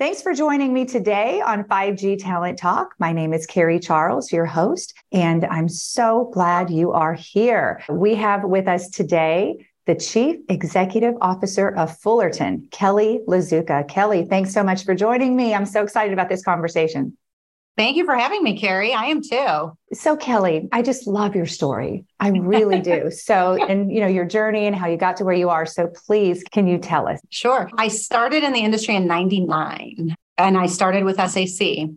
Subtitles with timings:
[0.00, 2.94] Thanks for joining me today on 5G Talent Talk.
[2.98, 7.82] My name is Carrie Charles, your host, and I'm so glad you are here.
[7.90, 13.86] We have with us today the Chief Executive Officer of Fullerton, Kelly Lazuka.
[13.88, 15.52] Kelly, thanks so much for joining me.
[15.52, 17.18] I'm so excited about this conversation.
[17.76, 18.92] Thank you for having me, Carrie.
[18.92, 19.72] I am too.
[19.92, 22.04] So, Kelly, I just love your story.
[22.18, 23.10] I really do.
[23.20, 25.66] So, and you know, your journey and how you got to where you are.
[25.66, 27.20] So, please, can you tell us?
[27.30, 27.70] Sure.
[27.76, 31.88] I started in the industry in 99 and I started with SAC.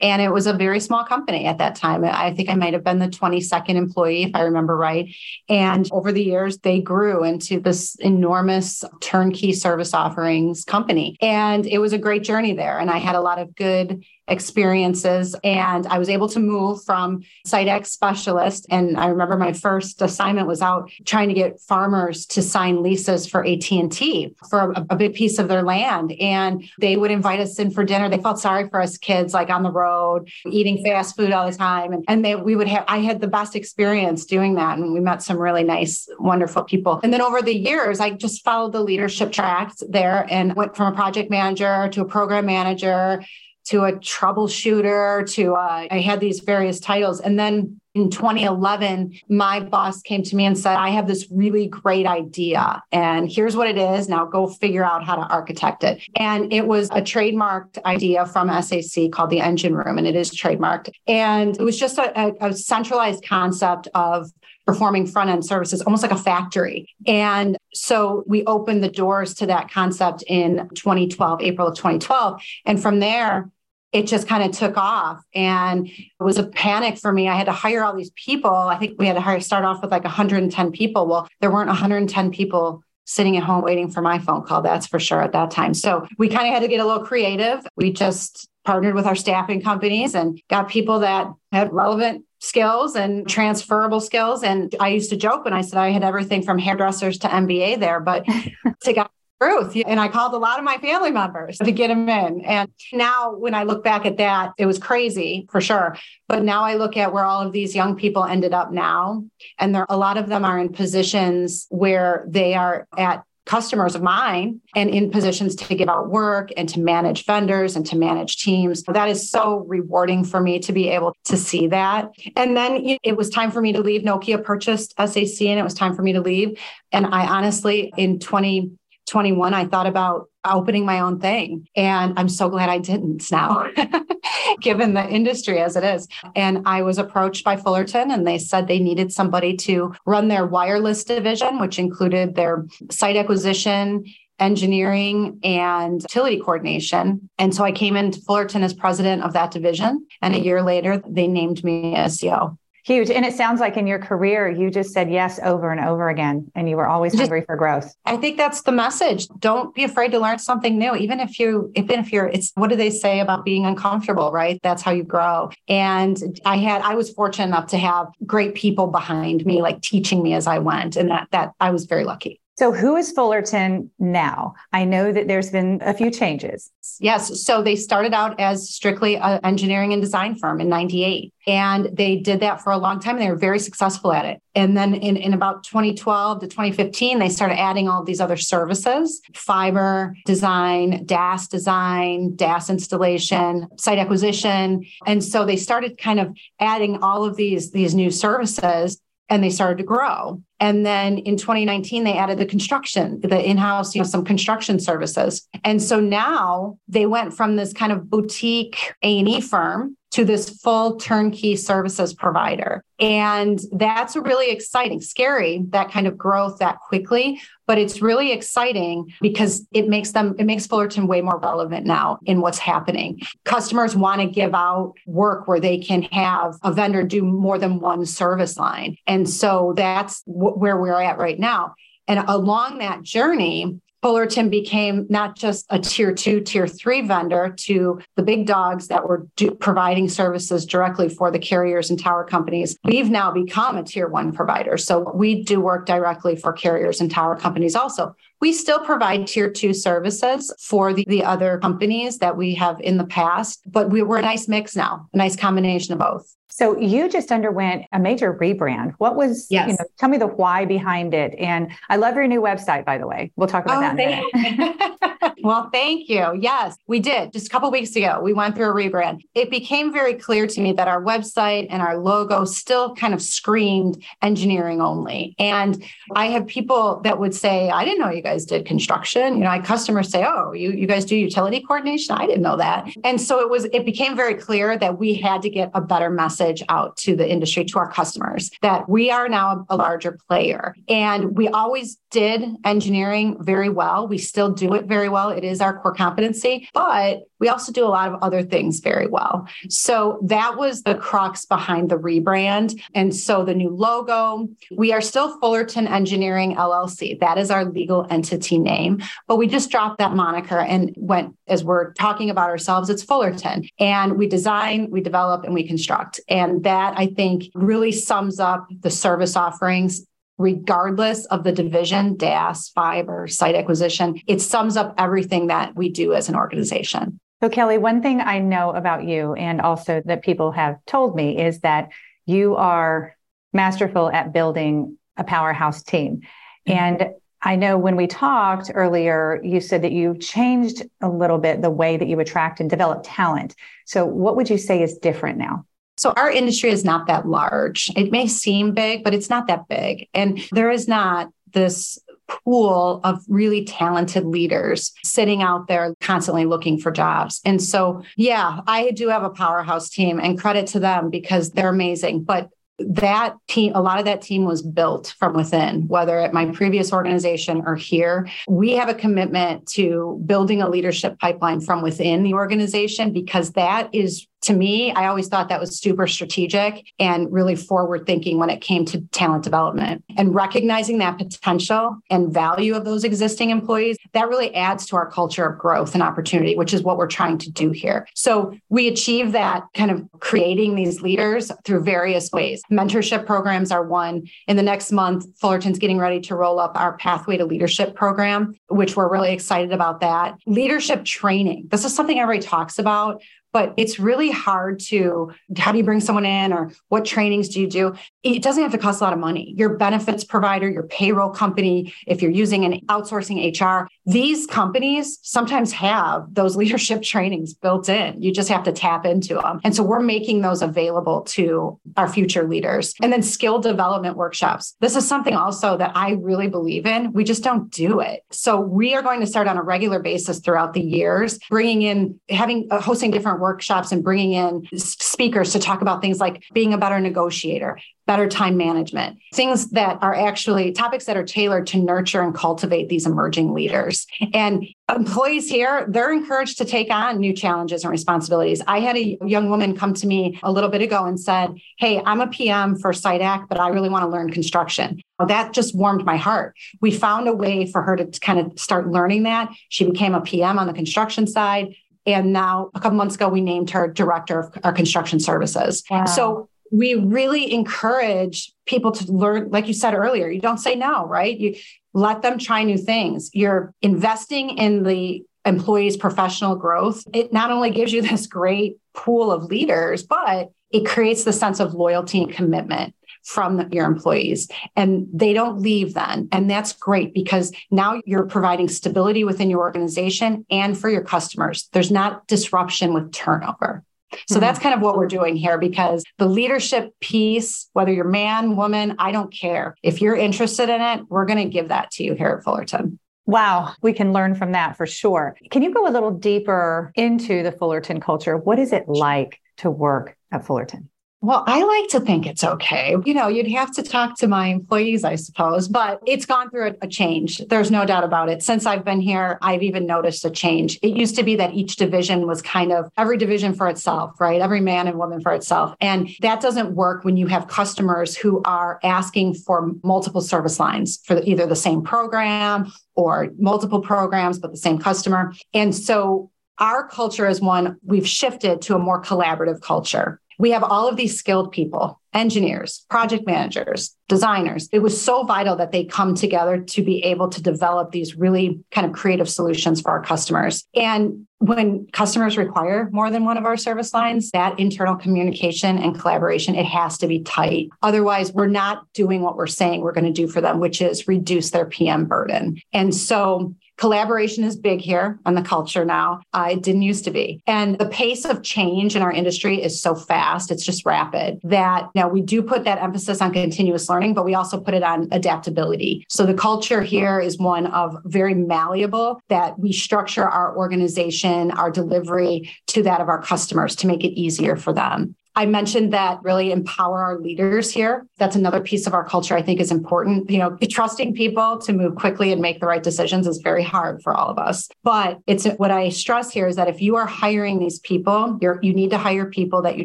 [0.00, 2.04] And it was a very small company at that time.
[2.04, 5.14] I think I might have been the 22nd employee, if I remember right.
[5.48, 11.16] And over the years, they grew into this enormous turnkey service offerings company.
[11.20, 12.78] And it was a great journey there.
[12.78, 17.22] And I had a lot of good experiences and I was able to move from
[17.44, 22.26] site acq specialist and I remember my first assignment was out trying to get farmers
[22.26, 26.96] to sign leases for AT&T for a, a, big piece of their land and they
[26.96, 28.08] would invite us in for dinner.
[28.08, 31.56] They felt sorry for us kids like on the road eating fast food all the
[31.56, 34.92] time and, and they we would have I had the best experience doing that and
[34.92, 36.98] we met some really nice wonderful people.
[37.04, 40.92] And then over the years I just followed the leadership tracks there and went from
[40.92, 43.22] a project manager to a program manager
[43.66, 47.20] to a troubleshooter to uh, I had these various titles.
[47.20, 51.66] And then in 2011, my boss came to me and said, I have this really
[51.66, 52.82] great idea.
[52.92, 54.08] And here's what it is.
[54.08, 56.02] Now go figure out how to architect it.
[56.14, 60.30] And it was a trademarked idea from SAC called the Engine Room, and it is
[60.30, 60.90] trademarked.
[61.06, 64.30] And it was just a, a, a centralized concept of
[64.66, 66.94] performing front end services, almost like a factory.
[67.06, 72.42] And so we opened the doors to that concept in 2012, April of 2012.
[72.66, 73.50] And from there,
[73.92, 77.28] it just kind of took off and it was a panic for me.
[77.28, 78.50] I had to hire all these people.
[78.50, 81.06] I think we had to hire, start off with like 110 people.
[81.06, 84.62] Well, there weren't 110 people sitting at home waiting for my phone call.
[84.62, 85.72] That's for sure at that time.
[85.74, 87.64] So we kind of had to get a little creative.
[87.76, 93.26] We just partnered with our staffing companies and got people that had relevant skills and
[93.28, 94.42] transferable skills.
[94.42, 97.80] And I used to joke when I said I had everything from hairdressers to MBA
[97.80, 98.26] there, but
[98.82, 99.08] to get
[99.40, 99.76] truth.
[99.86, 102.44] And I called a lot of my family members to get them in.
[102.44, 105.96] And now when I look back at that, it was crazy for sure.
[106.28, 109.24] But now I look at where all of these young people ended up now.
[109.58, 114.02] And there a lot of them are in positions where they are at customers of
[114.02, 118.38] mine and in positions to give out work and to manage vendors and to manage
[118.38, 118.82] teams.
[118.82, 122.10] That is so rewarding for me to be able to see that.
[122.34, 124.02] And then it was time for me to leave.
[124.02, 126.58] Nokia purchased SAC and it was time for me to leave.
[126.90, 128.72] And I honestly, in 20,
[129.06, 131.68] 21, I thought about opening my own thing.
[131.76, 133.68] And I'm so glad I didn't now,
[134.60, 136.08] given the industry as it is.
[136.34, 140.46] And I was approached by Fullerton and they said they needed somebody to run their
[140.46, 144.04] wireless division, which included their site acquisition
[144.38, 147.28] engineering and utility coordination.
[147.38, 150.06] And so I came into Fullerton as president of that division.
[150.20, 152.58] And a year later, they named me as CEO.
[152.86, 153.10] Huge.
[153.10, 156.48] And it sounds like in your career, you just said yes over and over again,
[156.54, 157.92] and you were always just, hungry for growth.
[158.04, 159.26] I think that's the message.
[159.40, 162.70] Don't be afraid to learn something new, even if you, even if you're, it's what
[162.70, 164.60] do they say about being uncomfortable, right?
[164.62, 165.50] That's how you grow.
[165.66, 170.22] And I had, I was fortunate enough to have great people behind me, like teaching
[170.22, 170.94] me as I went.
[170.94, 172.40] And that, that I was very lucky.
[172.58, 174.54] So, who is Fullerton now?
[174.72, 176.70] I know that there's been a few changes.
[177.00, 177.42] Yes.
[177.44, 181.34] So, they started out as strictly an engineering and design firm in 98.
[181.46, 183.16] And they did that for a long time.
[183.16, 184.40] And they were very successful at it.
[184.54, 189.20] And then in, in about 2012 to 2015, they started adding all these other services
[189.34, 194.86] fiber design, DAS design, DAS installation, site acquisition.
[195.06, 198.98] And so they started kind of adding all of these, these new services
[199.28, 200.42] and they started to grow.
[200.60, 205.46] And then in 2019, they added the construction, the in-house, you know, some construction services.
[205.64, 210.96] And so now they went from this kind of boutique A&E firm to this full
[210.96, 212.82] turnkey services provider.
[212.98, 219.12] And that's really exciting, scary, that kind of growth that quickly, but it's really exciting
[219.20, 223.20] because it makes them, it makes Fullerton way more relevant now in what's happening.
[223.44, 227.80] Customers want to give out work where they can have a vendor do more than
[227.80, 228.96] one service line.
[229.06, 230.22] And so that's
[230.54, 231.74] where we're at right now.
[232.08, 238.00] And along that journey, Fullerton became not just a tier two, tier three vendor to
[238.14, 242.78] the big dogs that were do, providing services directly for the carriers and tower companies.
[242.84, 244.76] We've now become a tier one provider.
[244.76, 248.14] So we do work directly for carriers and tower companies also.
[248.40, 252.98] We still provide tier two services for the, the other companies that we have in
[252.98, 256.36] the past, but we, we're a nice mix now, a nice combination of both.
[256.56, 258.94] So you just underwent a major rebrand.
[258.96, 259.68] What was, yes.
[259.68, 261.34] you know, tell me the why behind it.
[261.38, 263.30] And I love your new website, by the way.
[263.36, 265.34] We'll talk about oh, that.
[265.42, 266.38] well, thank you.
[266.40, 267.34] Yes, we did.
[267.34, 269.20] Just a couple weeks ago, we went through a rebrand.
[269.34, 273.20] It became very clear to me that our website and our logo still kind of
[273.20, 275.34] screamed engineering only.
[275.38, 275.84] And
[276.14, 279.36] I have people that would say, I didn't know you guys did construction.
[279.38, 282.14] You know, I customers say, oh, you, you guys do utility coordination.
[282.16, 282.88] I didn't know that.
[283.04, 286.10] And so it was, it became very clear that we had to get a better
[286.10, 290.74] message out to the industry, to our customers, that we are now a larger player.
[290.88, 294.08] And we always did engineering very well.
[294.08, 295.28] We still do it very well.
[295.28, 299.06] It is our core competency, but we also do a lot of other things very
[299.06, 299.46] well.
[299.68, 302.80] So that was the crux behind the rebrand.
[302.94, 307.20] And so the new logo, we are still Fullerton Engineering LLC.
[307.20, 311.64] That is our legal entity name, but we just dropped that moniker and went as
[311.64, 313.68] we're talking about ourselves, it's Fullerton.
[313.78, 316.18] And we design, we develop, and we construct.
[316.28, 320.06] And that I think really sums up the service offerings
[320.38, 324.20] regardless of the division, DAS, fiber, site acquisition.
[324.26, 327.18] It sums up everything that we do as an organization.
[327.42, 331.38] So, Kelly, one thing I know about you and also that people have told me
[331.38, 331.90] is that
[332.24, 333.14] you are
[333.52, 336.20] masterful at building a powerhouse team.
[336.66, 336.72] Mm-hmm.
[336.72, 337.08] And
[337.42, 341.70] I know when we talked earlier, you said that you've changed a little bit the
[341.70, 343.54] way that you attract and develop talent.
[343.84, 345.65] So, what would you say is different now?
[345.96, 347.90] So, our industry is not that large.
[347.96, 350.08] It may seem big, but it's not that big.
[350.14, 351.98] And there is not this
[352.28, 357.40] pool of really talented leaders sitting out there constantly looking for jobs.
[357.44, 361.68] And so, yeah, I do have a powerhouse team and credit to them because they're
[361.68, 362.24] amazing.
[362.24, 366.46] But that team, a lot of that team was built from within, whether at my
[366.46, 368.28] previous organization or here.
[368.48, 373.88] We have a commitment to building a leadership pipeline from within the organization because that
[373.94, 378.48] is to me, I always thought that was super strategic and really forward thinking when
[378.48, 383.96] it came to talent development and recognizing that potential and value of those existing employees.
[384.12, 387.38] That really adds to our culture of growth and opportunity, which is what we're trying
[387.38, 388.06] to do here.
[388.14, 392.62] So we achieve that kind of creating these leaders through various ways.
[392.70, 394.28] Mentorship programs are one.
[394.46, 398.54] In the next month, Fullerton's getting ready to roll up our Pathway to Leadership program,
[398.68, 400.36] which we're really excited about that.
[400.46, 401.66] Leadership training.
[401.68, 403.22] This is something everybody talks about,
[403.52, 407.60] but it's really hard to how do you bring someone in or what trainings do
[407.60, 407.94] you do?
[408.22, 409.54] It doesn't have to cost a lot of money.
[409.56, 415.72] Your benefits provider your payroll company if you're using an outsourcing hr these companies sometimes
[415.72, 418.22] have those leadership trainings built in.
[418.22, 422.08] You just have to tap into them and so we're making those available to our
[422.08, 422.94] future leaders.
[423.02, 424.76] And then skill development workshops.
[424.80, 427.12] This is something also that i really believe in.
[427.12, 428.22] We just don't do it.
[428.30, 432.20] So we are going to start on a regular basis throughout the years bringing in
[432.28, 436.72] having uh, hosting different workshops and bringing in speakers to talk about things like being
[436.72, 441.78] a better negotiator, better time management, things that are actually topics that are tailored to
[441.78, 444.06] nurture and cultivate these emerging leaders.
[444.32, 448.62] And employees here, they're encouraged to take on new challenges and responsibilities.
[448.66, 452.00] I had a young woman come to me a little bit ago and said, Hey,
[452.06, 455.00] I'm a PM for site acq, but I really want to learn construction.
[455.18, 456.56] Well, that just warmed my heart.
[456.80, 459.50] We found a way for her to kind of start learning that.
[459.68, 461.74] She became a PM on the construction side.
[462.06, 465.82] And now, a couple months ago, we named her director of our construction services.
[465.90, 466.04] Wow.
[466.04, 471.06] So we really encourage people to learn, like you said earlier, you don't say no,
[471.06, 471.36] right?
[471.36, 471.56] You
[471.94, 473.30] let them try new things.
[473.32, 477.04] You're investing in the employees' professional growth.
[477.12, 481.60] It not only gives you this great pool of leaders, but it creates the sense
[481.60, 482.94] of loyalty and commitment
[483.26, 486.28] from your employees and they don't leave then.
[486.30, 491.68] And that's great because now you're providing stability within your organization and for your customers.
[491.72, 493.82] There's not disruption with turnover.
[494.28, 494.40] So mm-hmm.
[494.40, 498.94] that's kind of what we're doing here because the leadership piece, whether you're man, woman,
[499.00, 499.74] I don't care.
[499.82, 503.00] If you're interested in it, we're going to give that to you here at Fullerton.
[503.26, 505.36] Wow, we can learn from that for sure.
[505.50, 508.36] Can you go a little deeper into the Fullerton culture?
[508.36, 510.88] What is it like to work at Fullerton?
[511.26, 512.94] Well, I like to think it's okay.
[513.04, 516.68] You know, you'd have to talk to my employees, I suppose, but it's gone through
[516.68, 517.42] a, a, change.
[517.48, 518.44] There's no doubt about it.
[518.44, 520.78] Since I've been here, I've even noticed a change.
[520.82, 524.40] It used to be that each division was kind of every division for itself, right?
[524.40, 525.74] Every man and woman for itself.
[525.80, 531.00] And that doesn't work when you have customers who are asking for multiple service lines
[531.06, 535.34] for either the same program or multiple programs, but the same customer.
[535.52, 540.62] And so our culture is one we've shifted to a more collaborative culture we have
[540.62, 544.68] all of these skilled people engineers project managers designers.
[544.72, 548.60] It was so vital that they come together to be able to develop these really
[548.70, 550.64] kind of creative solutions for our customers.
[550.74, 555.98] And when customers require more than one of our service lines that internal communication and
[555.98, 557.68] collaboration it has to be tight.
[557.82, 561.06] Otherwise we're not doing what we're saying we're going to do for them which is
[561.06, 562.56] reduce their pm burden.
[562.72, 566.20] And so Collaboration is big here on the culture now.
[566.32, 567.42] Uh, it didn't used to be.
[567.46, 571.88] And the pace of change in our industry is so fast, it's just rapid that
[571.94, 575.08] now we do put that emphasis on continuous learning, but we also put it on
[575.12, 576.06] adaptability.
[576.08, 581.70] So the culture here is one of very malleable that we structure our organization, our
[581.70, 585.14] delivery to that of our customers to make it easier for them.
[585.38, 588.06] I mentioned that really empower our leaders here.
[588.16, 590.30] That's another piece of our culture I think is important.
[590.30, 594.02] You know, trusting people to move quickly and make the right decisions is very hard
[594.02, 594.70] for all of us.
[594.86, 598.60] But it's what I stress here is that if you are hiring these people, you're
[598.62, 599.84] you need to hire people that you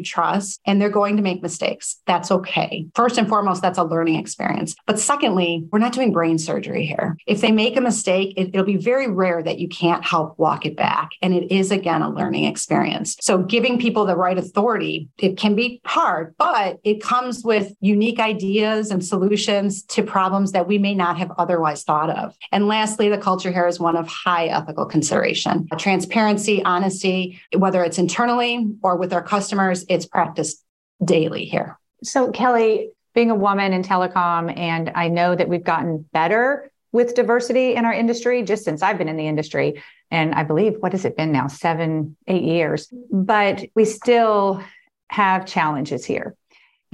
[0.00, 2.00] trust and they're going to make mistakes.
[2.06, 2.86] That's okay.
[2.94, 4.76] First and foremost, that's a learning experience.
[4.86, 7.16] But secondly, we're not doing brain surgery here.
[7.26, 10.66] If they make a mistake, it, it'll be very rare that you can't help walk
[10.66, 11.10] it back.
[11.20, 13.16] And it is again a learning experience.
[13.20, 18.20] So giving people the right authority, it can be hard, but it comes with unique
[18.20, 22.36] ideas and solutions to problems that we may not have otherwise thought of.
[22.52, 25.66] And lastly, the culture here is one of high ethical consideration.
[25.78, 30.62] Transparency, honesty, whether it's internally or with our customers, it's practiced
[31.04, 31.78] daily here.
[32.04, 37.14] So, Kelly, being a woman in telecom, and I know that we've gotten better with
[37.14, 39.82] diversity in our industry just since I've been in the industry.
[40.10, 41.46] And I believe, what has it been now?
[41.48, 42.92] Seven, eight years.
[43.10, 44.62] But we still
[45.08, 46.36] have challenges here.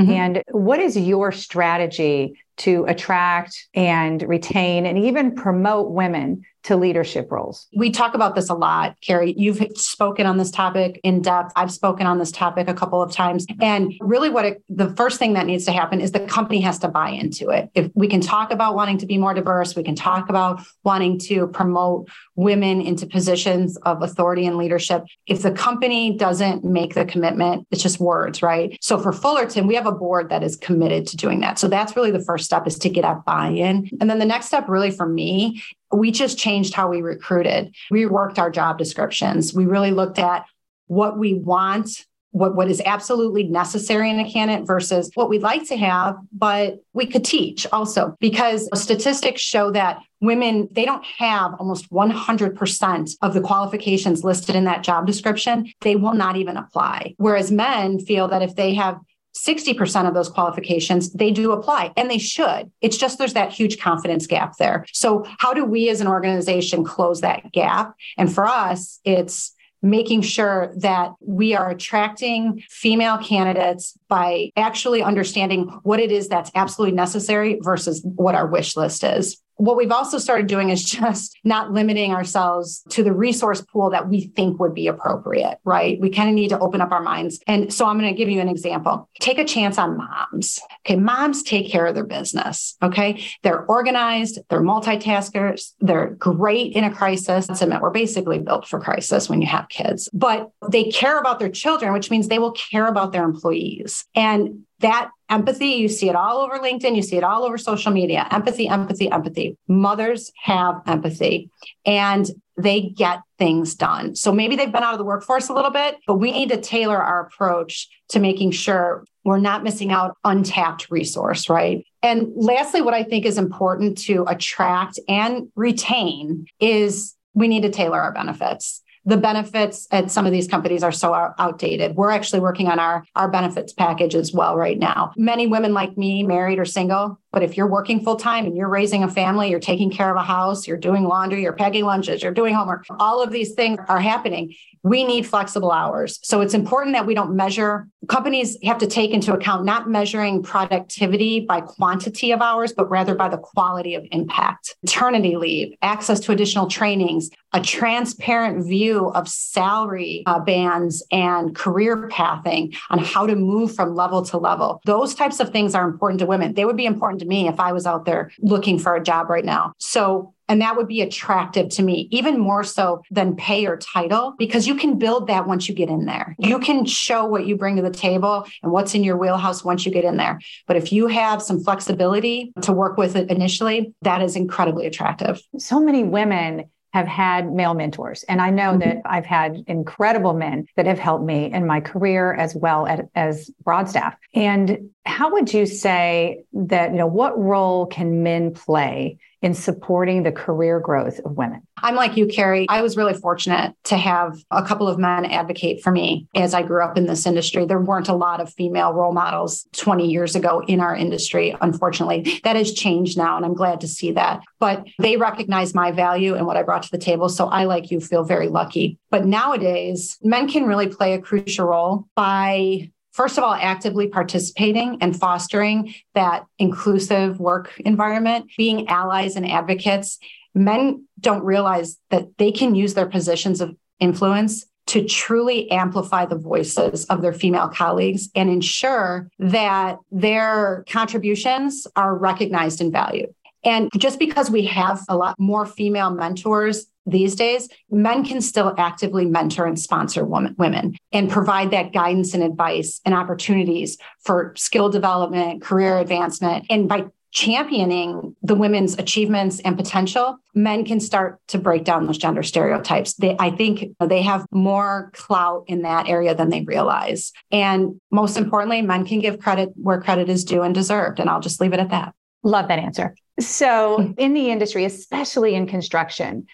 [0.00, 0.11] Mm-hmm.
[0.11, 7.30] And what is your strategy to attract and retain and even promote women to leadership
[7.30, 7.66] roles?
[7.75, 9.34] We talk about this a lot, Carrie.
[9.37, 11.52] You've spoken on this topic in depth.
[11.56, 13.46] I've spoken on this topic a couple of times.
[13.60, 16.78] And really, what it, the first thing that needs to happen is the company has
[16.80, 17.70] to buy into it.
[17.75, 21.18] If we can talk about wanting to be more diverse, we can talk about wanting
[21.20, 25.04] to promote women into positions of authority and leadership.
[25.26, 28.78] If the company doesn't make the commitment, it's just words, right?
[28.80, 31.58] So for Fullerton, we have a board that is committed to doing that.
[31.58, 33.90] So that's really the first step is to get a buy-in.
[34.00, 37.75] And then the next step really for me we just changed how we recruited.
[37.90, 39.54] We worked our job descriptions.
[39.54, 40.45] We really looked at
[40.87, 45.66] what we want, what, what is absolutely necessary in a candidate versus what we'd like
[45.68, 51.54] to have, but we could teach also because statistics show that women, they don't have
[51.59, 55.73] almost 100% of the qualifications listed in that job description.
[55.80, 57.14] They will not even apply.
[57.18, 58.99] Whereas men feel that if they have
[59.47, 62.71] 60% of those qualifications, they do apply and they should.
[62.80, 64.85] It's just there's that huge confidence gap there.
[64.92, 67.95] So, how do we as an organization close that gap?
[68.16, 75.68] And for us, it's making sure that we are attracting female candidates by actually understanding
[75.85, 80.18] what it is that's absolutely necessary versus what our wish list is what we've also
[80.18, 84.74] started doing is just not limiting ourselves to the resource pool that we think would
[84.74, 86.00] be appropriate, right?
[86.00, 87.40] We kind of need to open up our minds.
[87.46, 89.08] And so I'm going to give you an example.
[89.20, 90.60] Take a chance on moms.
[90.86, 90.96] Okay.
[90.96, 92.76] Moms take care of their business.
[92.82, 93.22] Okay.
[93.42, 97.48] They're organized, they're multitaskers, they're great in a crisis.
[97.60, 101.50] Admit we're basically built for crisis when you have kids, but they care about their
[101.50, 104.04] children, which means they will care about their employees.
[104.14, 107.92] And that empathy, you see it all over LinkedIn, you see it all over social
[107.92, 109.56] media empathy, empathy, empathy.
[109.66, 111.50] Mothers have empathy
[111.85, 114.14] and they get things done.
[114.16, 116.61] So maybe they've been out of the workforce a little bit, but we need to
[116.61, 121.85] tailor our approach to making sure we're not missing out untapped resource, right?
[122.02, 127.70] And lastly, what I think is important to attract and retain is we need to
[127.70, 131.96] tailor our benefits the benefits at some of these companies are so outdated.
[131.96, 135.14] We're actually working on our, our benefits package as well right now.
[135.16, 138.68] Many women like me, married or single, But if you're working full time and you're
[138.68, 142.21] raising a family, you're taking care of a house, you're doing laundry, you're packing lunches,
[142.21, 144.57] you're doing homework, all of these things are happening.
[144.83, 146.18] We need flexible hours.
[146.23, 147.87] So it's important that we don't measure.
[148.09, 153.14] Companies have to take into account not measuring productivity by quantity of hours, but rather
[153.14, 154.76] by the quality of impact.
[154.83, 162.09] Maternity leave, access to additional trainings, a transparent view of salary uh, bands and career
[162.09, 164.80] pathing on how to move from level to level.
[164.85, 166.54] Those types of things are important to women.
[166.54, 169.30] They would be important to me if I was out there looking for a job
[169.30, 169.75] right now.
[169.78, 174.35] So and that would be attractive to me, even more so than pay or title,
[174.38, 176.35] because you can build that once you get in there.
[176.38, 179.85] You can show what you bring to the table and what's in your wheelhouse once
[179.85, 180.40] you get in there.
[180.66, 185.40] But if you have some flexibility to work with it initially, that is incredibly attractive.
[185.58, 188.25] So many women have had male mentors.
[188.25, 188.81] And I know mm-hmm.
[188.81, 193.00] that I've had incredible men that have helped me in my career as well as,
[193.14, 194.17] as Broadstaff.
[194.35, 200.23] And how would you say that, you know, what role can men play in supporting
[200.23, 201.62] the career growth of women?
[201.83, 202.66] I'm like you, Carrie.
[202.68, 206.62] I was really fortunate to have a couple of men advocate for me as I
[206.62, 207.64] grew up in this industry.
[207.64, 212.40] There weren't a lot of female role models 20 years ago in our industry, unfortunately.
[212.45, 214.40] That has changed now, and I'm glad to see that.
[214.59, 217.28] But they recognize my value and what I brought to the table.
[217.28, 218.99] So I, like you, feel very lucky.
[219.11, 224.96] But nowadays, men can really play a crucial role by first of all, actively participating
[225.00, 230.20] and fostering that inclusive work environment, being allies and advocates.
[230.54, 236.38] Men don't realize that they can use their positions of influence to truly amplify the
[236.38, 243.34] voices of their female colleagues and ensure that their contributions are recognized and valued.
[243.68, 248.75] And just because we have a lot more female mentors these days, men can still
[248.78, 254.88] actively mentor and sponsor women and provide that guidance and advice and opportunities for skill
[254.88, 256.64] development, career advancement.
[256.70, 262.16] And by championing the women's achievements and potential, men can start to break down those
[262.16, 263.12] gender stereotypes.
[263.14, 267.32] They, I think they have more clout in that area than they realize.
[267.50, 271.20] And most importantly, men can give credit where credit is due and deserved.
[271.20, 272.14] And I'll just leave it at that.
[272.42, 273.14] Love that answer.
[273.40, 276.47] So, in the industry, especially in construction,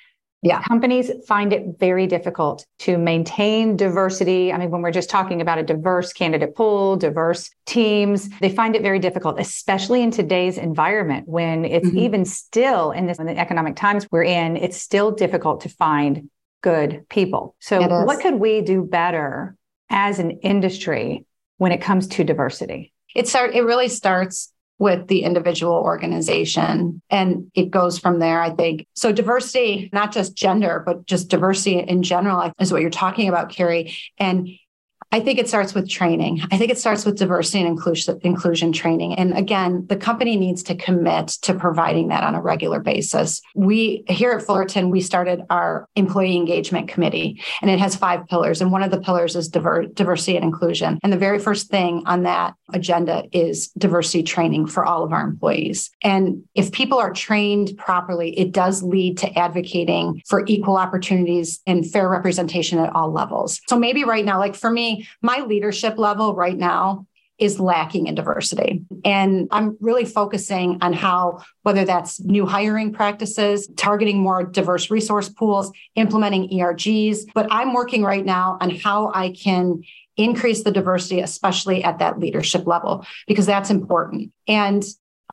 [0.45, 0.61] yeah.
[0.61, 4.53] Companies find it very difficult to maintain diversity.
[4.53, 8.76] I mean, when we're just talking about a diverse candidate pool, diverse teams, they find
[8.76, 11.99] it very difficult, especially in today's environment when it's mm-hmm.
[11.99, 16.29] even still in this in the economic times we're in, it's still difficult to find
[16.62, 17.57] good people.
[17.61, 19.57] So what could we do better
[19.88, 21.25] as an industry
[21.57, 22.93] when it comes to diversity?
[23.14, 27.00] It start it really starts with the individual organization.
[27.11, 28.87] And it goes from there, I think.
[28.95, 33.50] So, diversity, not just gender, but just diversity in general, is what you're talking about,
[33.50, 33.97] Carrie.
[34.19, 34.49] And
[35.15, 36.41] I think it starts with training.
[36.50, 37.69] I think it starts with diversity and
[38.25, 39.15] inclusion, training.
[39.15, 43.41] And again, the company needs to commit to providing that on a regular basis.
[43.55, 48.61] We here at Fullerton, we started our employee engagement committee, and it has five pillars.
[48.61, 50.99] And one of the pillars is diver, diversity and inclusion.
[51.05, 55.23] And the very first thing on that agenda is diversity training for all of our
[55.23, 55.93] employees.
[56.03, 61.89] And if people are trained properly, it does lead to advocating for equal opportunities and
[61.89, 63.61] fair representation at all levels.
[63.69, 67.06] So maybe right now, like for me, my leadership level right now
[67.38, 68.84] is lacking in diversity.
[69.04, 75.28] And I'm really focusing on how, whether that's new hiring practices, targeting more diverse resource
[75.28, 79.82] pools, implementing ERGs, but I'm working right now on how I can
[80.17, 84.32] increase the diversity, especially at that leadership level, because that's important.
[84.47, 84.84] And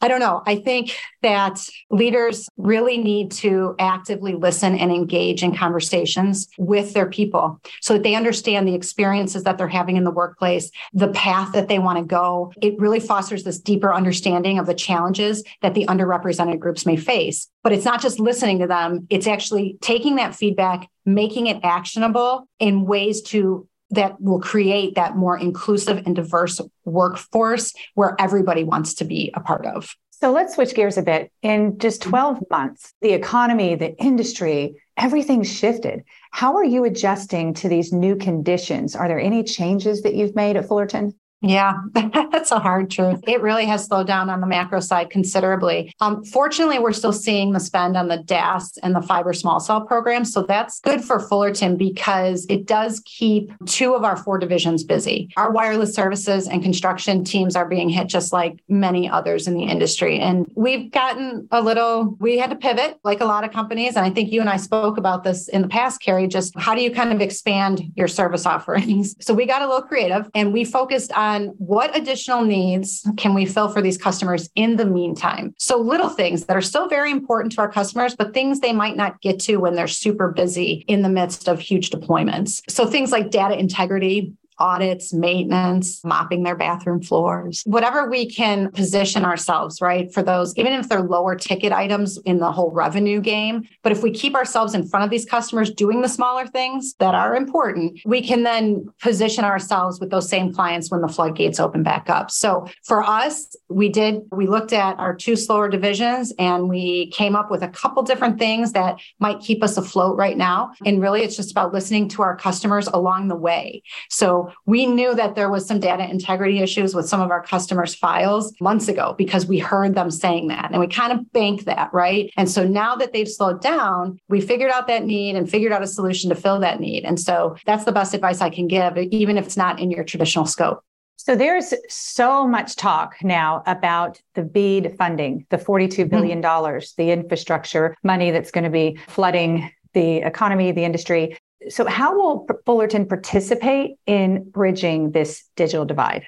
[0.01, 0.41] I don't know.
[0.47, 7.07] I think that leaders really need to actively listen and engage in conversations with their
[7.07, 11.53] people so that they understand the experiences that they're having in the workplace, the path
[11.53, 12.51] that they want to go.
[12.61, 17.47] It really fosters this deeper understanding of the challenges that the underrepresented groups may face.
[17.63, 22.47] But it's not just listening to them, it's actually taking that feedback, making it actionable
[22.59, 28.93] in ways to that will create that more inclusive and diverse workforce where everybody wants
[28.95, 29.95] to be a part of.
[30.11, 31.31] So let's switch gears a bit.
[31.41, 32.11] In just mm-hmm.
[32.11, 36.03] 12 months, the economy, the industry, everything's shifted.
[36.31, 38.95] How are you adjusting to these new conditions?
[38.95, 41.15] Are there any changes that you've made at Fullerton?
[41.41, 43.19] Yeah, that's a hard truth.
[43.27, 45.93] It really has slowed down on the macro side considerably.
[45.99, 49.81] Um, fortunately, we're still seeing the spend on the DAS and the fiber small cell
[49.81, 50.23] program.
[50.23, 55.29] So that's good for Fullerton because it does keep two of our four divisions busy.
[55.35, 59.63] Our wireless services and construction teams are being hit just like many others in the
[59.63, 60.19] industry.
[60.19, 63.95] And we've gotten a little, we had to pivot like a lot of companies.
[63.95, 66.75] And I think you and I spoke about this in the past, Carrie, just how
[66.75, 69.15] do you kind of expand your service offerings?
[69.31, 73.33] So we got a little creative and we focused on then what additional needs can
[73.33, 75.53] we fill for these customers in the meantime?
[75.57, 78.95] So little things that are still very important to our customers, but things they might
[78.95, 82.61] not get to when they're super busy in the midst of huge deployments.
[82.69, 89.25] So things like data integrity, audits, maintenance, mopping their bathroom floors, whatever we can position
[89.25, 93.67] ourselves, right, for those, even if they're lower ticket items in the whole revenue game.
[93.81, 97.15] But if we keep ourselves in front of these customers doing the smaller things that
[97.15, 101.81] are important, we can then position ourselves with those same clients when the floodgates open
[101.81, 102.29] back up.
[102.29, 107.35] So for us, we did, we looked at our two slower divisions and we came
[107.35, 110.71] up with a couple different things that might keep us afloat right now.
[110.85, 113.81] And really, it's just about listening to our customers along the way.
[114.09, 117.95] So we knew that there was some data integrity issues with some of our customers'
[117.95, 121.93] files months ago because we heard them saying that and we kind of banked that,
[121.93, 122.31] right?
[122.37, 125.83] And so now that they've slowed down, we figured out that need and figured out
[125.83, 127.05] a solution to fill that need.
[127.05, 130.03] And so that's the best advice I can give, even if it's not in your
[130.03, 130.83] traditional scope.
[131.23, 136.79] So there's so much talk now about the BEAD funding, the $42 billion, mm-hmm.
[136.97, 141.37] the infrastructure money that's going to be flooding the economy, the industry.
[141.69, 146.25] So, how will Fullerton participate in bridging this digital divide?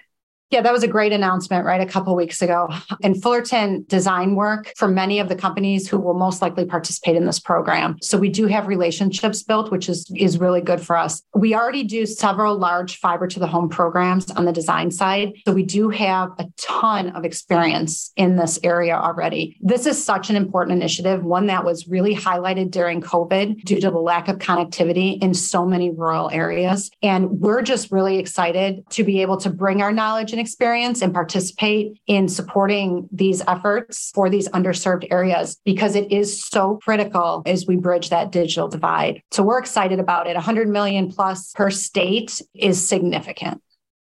[0.50, 1.82] Yeah, that was a great announcement, right?
[1.82, 2.70] A couple weeks ago.
[3.02, 7.26] And Fullerton design work for many of the companies who will most likely participate in
[7.26, 7.98] this program.
[8.04, 11.24] So we do have relationships built, which is, is really good for us.
[11.34, 15.34] We already do several large fiber to the home programs on the design side.
[15.48, 19.58] So we do have a ton of experience in this area already.
[19.60, 23.90] This is such an important initiative, one that was really highlighted during COVID due to
[23.90, 26.92] the lack of connectivity in so many rural areas.
[27.02, 31.14] And we're just really excited to be able to bring our knowledge and experience and
[31.14, 37.66] participate in supporting these efforts for these underserved areas because it is so critical as
[37.66, 39.22] we bridge that digital divide.
[39.32, 40.36] So we're excited about it.
[40.36, 43.62] 100 million plus per state is significant.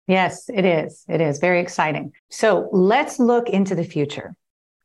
[0.09, 1.05] Yes, it is.
[1.09, 2.13] It is very exciting.
[2.31, 4.35] So let's look into the future.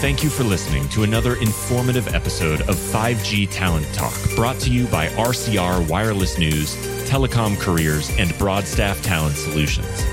[0.00, 4.86] Thank you for listening to another informative episode of 5G Talent Talk, brought to you
[4.86, 6.76] by RCR Wireless News,
[7.10, 10.04] Telecom Careers, and Broadstaff Talent Solutions.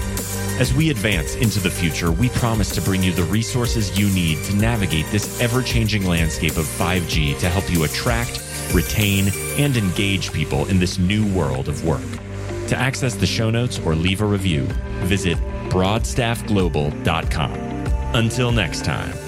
[0.57, 4.41] As we advance into the future, we promise to bring you the resources you need
[4.45, 8.41] to navigate this ever changing landscape of 5G to help you attract,
[8.73, 11.99] retain, and engage people in this new world of work.
[12.67, 14.61] To access the show notes or leave a review,
[15.03, 15.37] visit
[15.69, 17.51] broadstaffglobal.com.
[18.15, 19.24] Until next time.